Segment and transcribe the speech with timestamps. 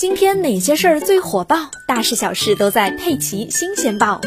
[0.00, 1.70] 今天哪些事儿最火爆？
[1.86, 4.18] 大事小事都在《佩奇新鲜报》。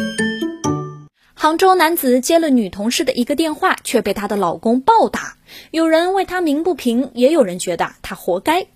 [1.33, 5.35] 杭州男子接了女同事的一个电话，却被她的老公暴打，
[5.71, 8.67] 有人为他鸣不平，也有人觉得他活该。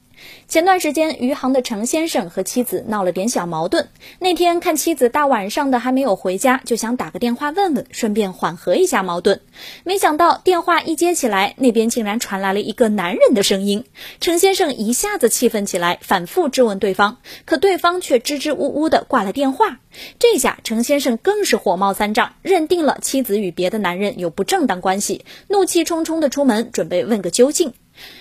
[0.48, 3.90] 前段时间，余杭的程先生和妻子闹了点小矛盾。
[4.20, 9.42] 那天看妻子大晚上的还没有回家，就想打个电话问问，顺便缓和一下矛盾。
[9.84, 13.84] 没想到电话一接起来，那边竟然传来了一个男人的声音。
[14.20, 19.80] 程先生一下子气愤起来，反复质问对方，可对方却支支吾吾的挂了电话。
[20.20, 27.74] 这下程先生更是火冒三丈，认定了妻子与别的男人有不正当关系，怒气冲冲的出门，准备问个究竟。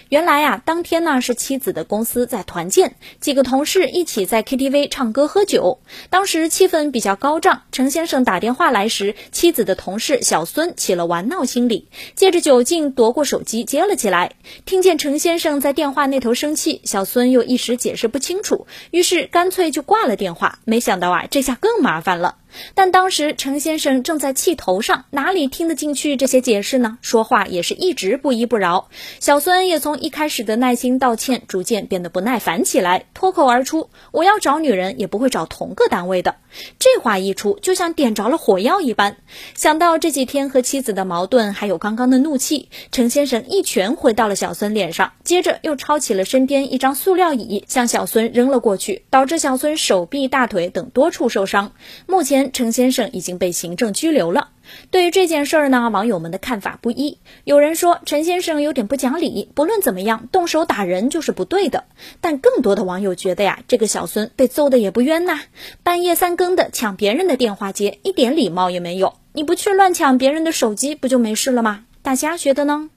[0.09, 5.81] 原来呀，当天呢是妻子的公司在团建，几个同事一起在 KTV 唱歌喝酒，
[6.11, 7.63] 当时气氛比较高涨。
[7.73, 14.33] 程先生打电话来时，妻子的同事小孙起了玩闹心理，借着酒劲夺过手机接了起来。
[14.65, 20.59] 听见程先生在电话那头生气，小孙又一时解释不清楚，于是干脆就挂了电话。
[20.65, 22.37] 没想到啊，这下更麻烦了。
[22.75, 26.99] 但当时程先生正在气头上，哪里听得进去这些解释呢？
[27.03, 28.89] 说话也是一直不依不饶。
[29.21, 36.37] 小孙也从一开始的耐心道歉，逐渐变得不耐烦起来，脱口而出：“我要找女人，也不会找同个单位的。”
[36.79, 39.17] 这话一出，就像点着了火药一般。
[39.55, 51.73] 想到这几天和妻子的矛盾，还有刚刚的怒气，程先生一拳回到了小孙脸上，接着又抄起了身边一张塑料椅，向小孙扔了过去，导致小孙手臂、大腿等多处受伤。
[52.07, 52.36] 目前。
[52.53, 54.49] 程先生已经被行政拘留了。
[54.91, 57.19] 对于这件事儿呢，网友们的看法不一。
[57.45, 61.85] 有人说陈先生有点不讲理，不论怎么样，动手打人就是不对的。
[62.21, 65.41] 但更多的网友觉得呀，这个小孙被揍的也不冤呐，
[65.83, 69.15] 半夜三更的抢别人的电话接，一点礼貌也没有。
[69.33, 71.85] 你不去乱抢别人的手机，不就没事了吗？
[72.03, 72.91] 大家觉得呢？